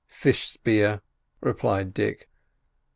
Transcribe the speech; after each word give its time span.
"Fish 0.07 0.47
spear," 0.47 1.01
replied 1.41 1.93
Dick. 1.93 2.27